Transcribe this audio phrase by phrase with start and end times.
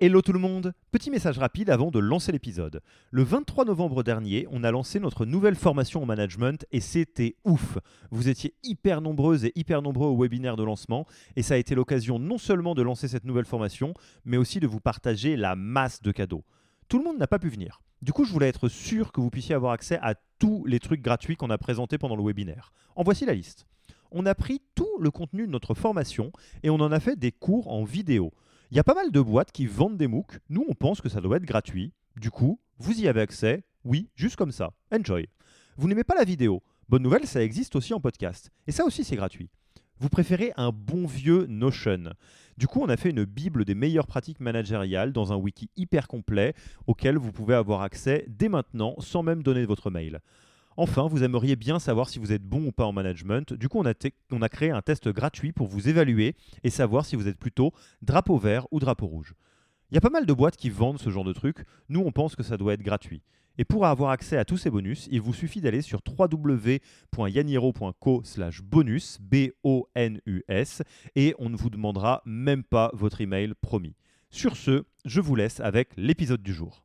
[0.00, 2.82] Hello tout le monde Petit message rapide avant de lancer l'épisode.
[3.10, 7.78] Le 23 novembre dernier, on a lancé notre nouvelle formation en management et c'était ouf
[8.12, 11.74] Vous étiez hyper nombreuses et hyper nombreux au webinaire de lancement et ça a été
[11.74, 13.92] l'occasion non seulement de lancer cette nouvelle formation,
[14.24, 16.44] mais aussi de vous partager la masse de cadeaux.
[16.86, 17.80] Tout le monde n'a pas pu venir.
[18.00, 21.02] Du coup, je voulais être sûr que vous puissiez avoir accès à tous les trucs
[21.02, 22.70] gratuits qu'on a présentés pendant le webinaire.
[22.94, 23.66] En voici la liste.
[24.12, 26.30] On a pris tout le contenu de notre formation
[26.62, 28.32] et on en a fait des cours en vidéo.
[28.70, 30.40] Il y a pas mal de boîtes qui vendent des MOOC.
[30.50, 31.94] Nous, on pense que ça doit être gratuit.
[32.16, 33.64] Du coup, vous y avez accès.
[33.82, 34.74] Oui, juste comme ça.
[34.92, 35.26] Enjoy.
[35.78, 36.62] Vous n'aimez pas la vidéo?
[36.86, 38.50] Bonne nouvelle, ça existe aussi en podcast.
[38.66, 39.48] Et ça aussi, c'est gratuit.
[40.00, 42.12] Vous préférez un bon vieux Notion?
[42.58, 46.06] Du coup, on a fait une bible des meilleures pratiques managériales dans un wiki hyper
[46.06, 46.52] complet
[46.86, 50.20] auquel vous pouvez avoir accès dès maintenant sans même donner votre mail.
[50.80, 53.52] Enfin, vous aimeriez bien savoir si vous êtes bon ou pas en management.
[53.52, 57.26] Du coup, on a, créé un test gratuit pour vous évaluer et savoir si vous
[57.26, 59.34] êtes plutôt drapeau vert ou drapeau rouge.
[59.90, 61.64] Il y a pas mal de boîtes qui vendent ce genre de trucs.
[61.88, 63.22] Nous, on pense que ça doit être gratuit.
[63.58, 68.22] Et pour avoir accès à tous ces bonus, il vous suffit d'aller sur www.yaniro.co
[68.62, 70.82] bonus, B-O-N-U-S,
[71.16, 73.96] et on ne vous demandera même pas votre email promis.
[74.30, 76.84] Sur ce, je vous laisse avec l'épisode du jour.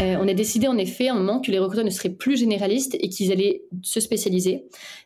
[0.00, 2.38] Euh, on a décidé en effet à un moment que les recruteurs ne seraient plus
[2.38, 4.64] généralistes et qu'ils allaient se spécialiser.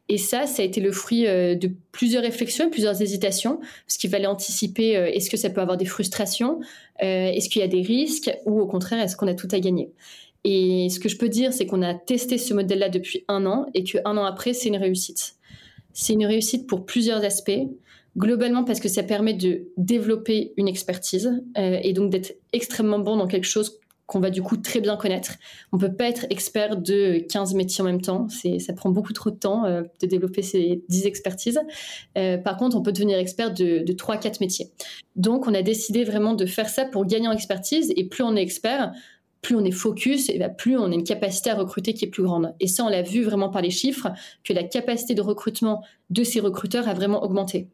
[0.09, 4.11] Et ça, ça a été le fruit euh, de plusieurs réflexions, plusieurs hésitations, parce qu'il
[4.11, 6.61] fallait anticiper euh, est-ce que ça peut avoir des frustrations,
[7.01, 9.91] est-ce qu'il y a des risques, ou au contraire, est-ce qu'on a tout à gagner.
[10.45, 13.67] Et ce que je peux dire, c'est qu'on a testé ce modèle-là depuis un an
[13.75, 15.35] et qu'un an après, c'est une réussite.
[15.93, 17.67] C'est une réussite pour plusieurs aspects.
[18.17, 23.27] Globalement, parce que ça permet de développer une expertise et donc d'être extrêmement bon dans
[23.27, 25.35] quelque chose qu'on va du coup très bien connaître.
[25.73, 29.13] On peut pas être expert de 15 métiers en même temps, c'est ça prend beaucoup
[29.13, 31.61] trop de temps euh, de développer ces 10 expertises.
[32.19, 34.71] Euh, par contre, on peut devenir expert de, de 3 4 métiers.
[35.17, 38.37] Donc on a décidé vraiment de faire ça pour gagner en expertise et plus on
[38.37, 38.93] est expert,
[39.45, 42.09] plus on est focus, et ben, plus on a une capacité à recruter qui est
[42.09, 42.55] plus grande.
[42.59, 44.09] Et ça, on l'a vu vraiment par les chiffres,
[44.43, 47.69] que la capacité de recrutement de ces recruteurs a vraiment augmenté.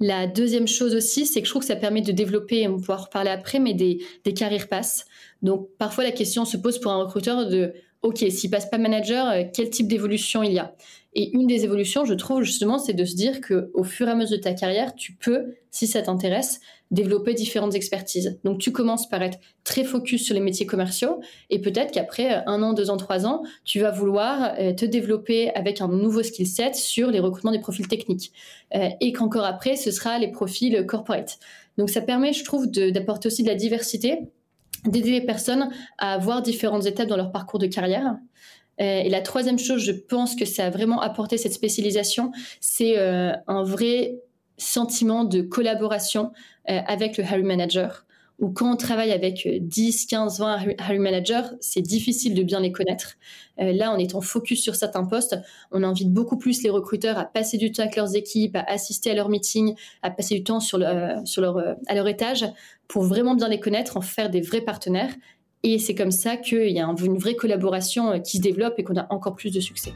[0.00, 2.76] La deuxième chose aussi, c'est que je trouve que ça permet de développer, on va
[2.76, 5.06] pouvoir reparler après, mais des, des carrières passes.
[5.42, 9.28] Donc parfois la question se pose pour un recruteur de OK, s'il passe pas manager,
[9.28, 10.74] euh, quel type d'évolution il y a?
[11.14, 14.12] Et une des évolutions, je trouve justement, c'est de se dire que au fur et
[14.12, 16.60] à mesure de ta carrière, tu peux, si ça t'intéresse,
[16.92, 18.38] développer différentes expertises.
[18.44, 21.18] Donc tu commences par être très focus sur les métiers commerciaux
[21.50, 24.84] et peut-être qu'après euh, un an, deux ans, trois ans, tu vas vouloir euh, te
[24.84, 28.32] développer avec un nouveau skill set sur les recrutements des profils techniques
[29.00, 31.38] et qu'encore après, ce sera les profils corporate.
[31.78, 34.28] Donc ça permet, je trouve, d'apporter aussi de la diversité
[34.84, 38.16] d'aider les personnes à avoir différentes étapes dans leur parcours de carrière.
[38.80, 42.98] Euh, et la troisième chose, je pense que ça a vraiment apporté cette spécialisation, c'est
[42.98, 44.16] euh, un vrai
[44.56, 46.32] sentiment de collaboration
[46.68, 48.04] euh, avec le Harry Manager.
[48.38, 52.70] Ou quand on travaille avec 10, 15, 20 Harry Managers, c'est difficile de bien les
[52.70, 53.16] connaître.
[53.56, 55.36] là, en étant focus sur certains postes,
[55.72, 59.10] on invite beaucoup plus les recruteurs à passer du temps avec leurs équipes, à assister
[59.10, 62.44] à leurs meetings, à passer du temps sur leur, à leur étage
[62.86, 65.14] pour vraiment bien les connaître, en faire des vrais partenaires.
[65.62, 68.84] Et c'est comme ça qu'il y a une vraie collaboration euh, qui se développe et
[68.84, 69.92] qu'on a encore plus de succès.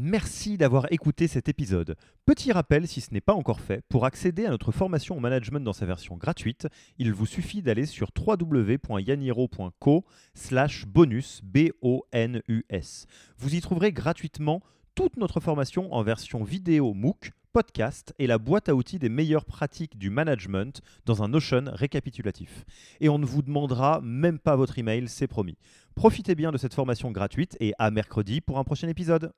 [0.00, 1.96] Merci d'avoir écouté cet épisode.
[2.24, 5.58] Petit rappel, si ce n'est pas encore fait, pour accéder à notre formation au management
[5.58, 10.04] dans sa version gratuite, il vous suffit d'aller sur www.yaniro.co
[10.34, 13.06] slash bonus, B-O-N-U-S.
[13.38, 14.62] Vous y trouverez gratuitement
[14.94, 19.46] toute notre formation en version vidéo MOOC, podcast et la boîte à outils des meilleures
[19.46, 22.64] pratiques du management dans un Notion récapitulatif.
[23.00, 25.58] Et on ne vous demandera même pas votre email, c'est promis.
[25.96, 29.32] Profitez bien de cette formation gratuite et à mercredi pour un prochain épisode.